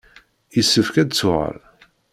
[0.55, 1.57] Yessefk ad d-tuɣal.